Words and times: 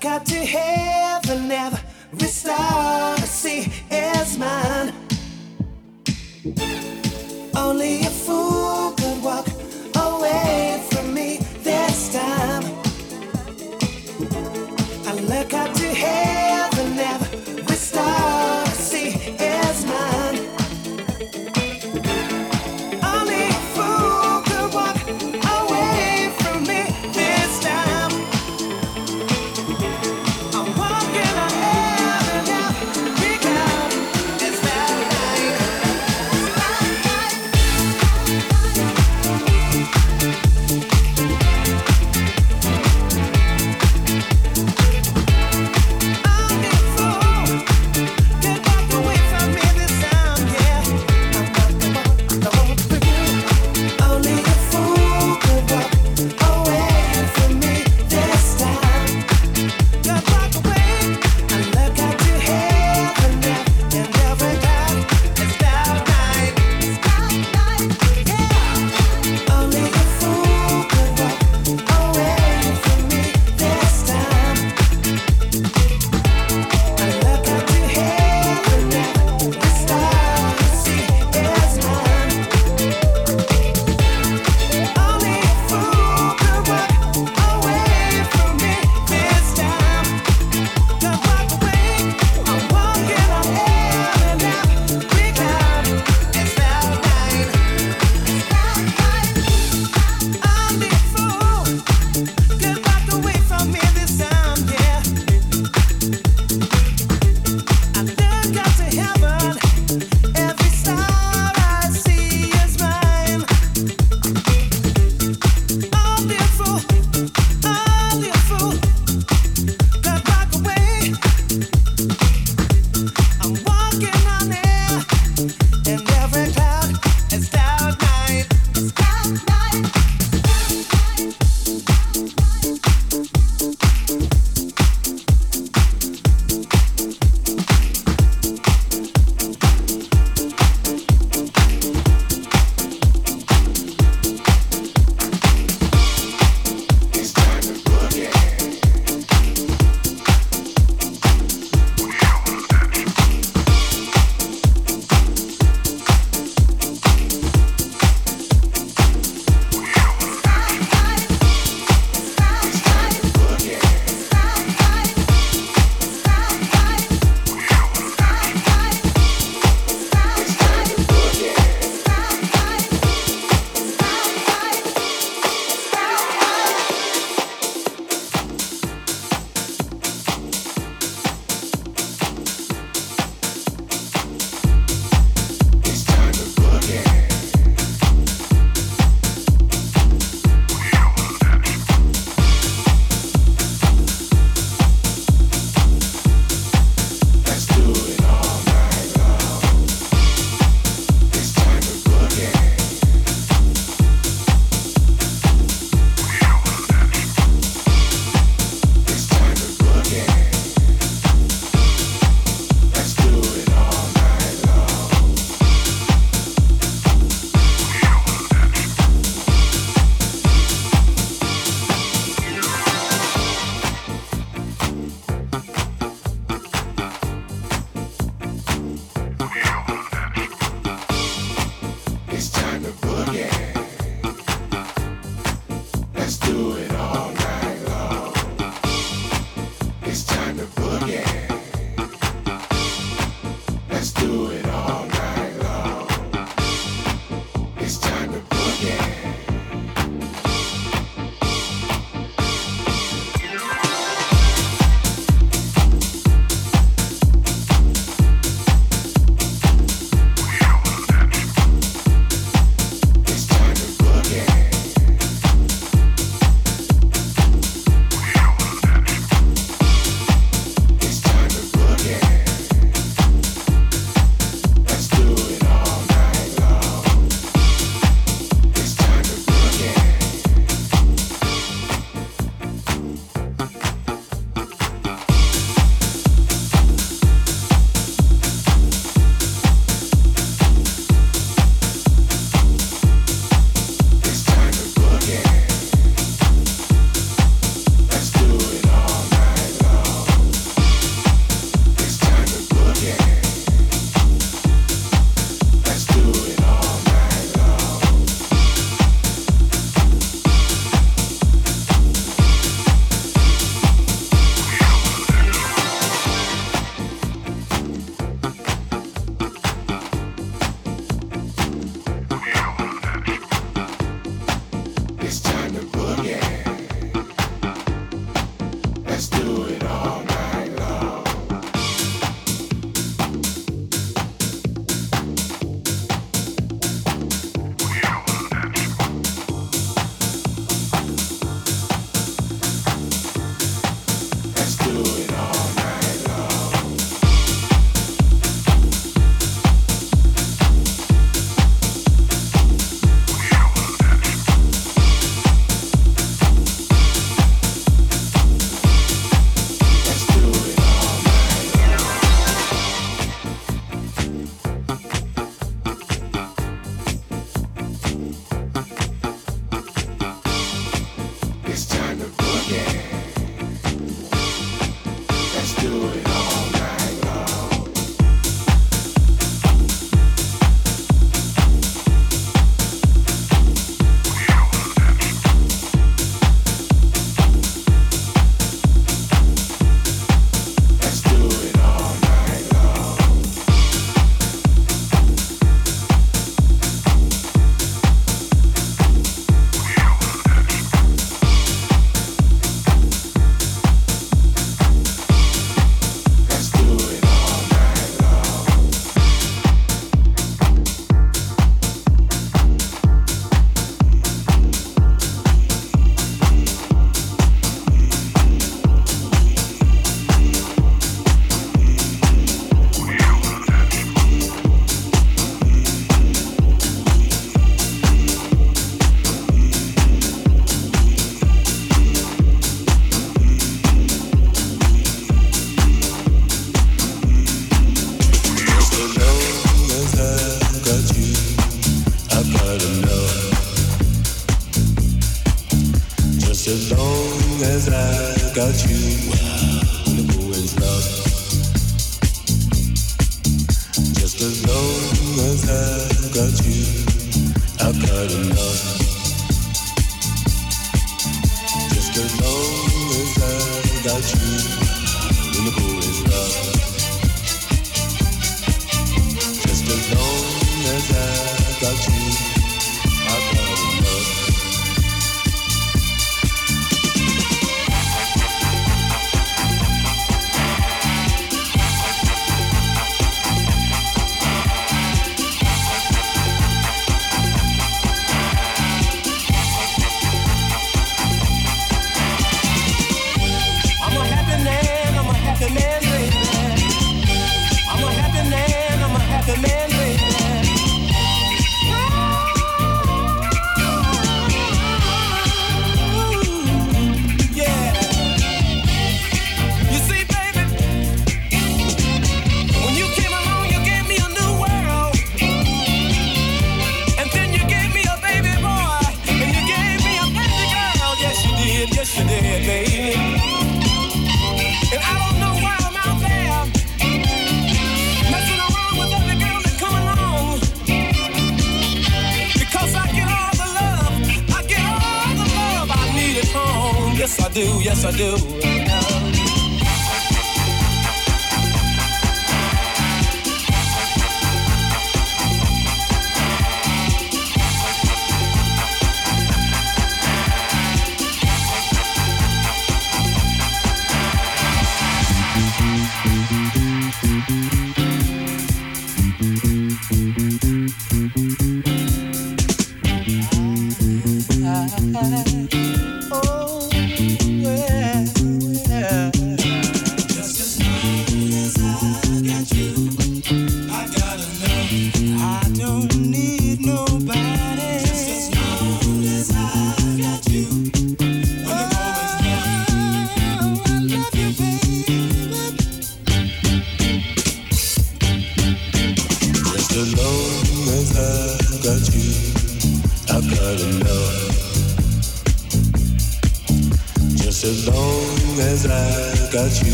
Bye. 0.00 0.97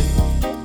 sleep. 0.00 0.57